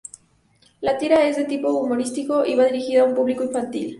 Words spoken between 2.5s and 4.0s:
va dirigida a un público infantil.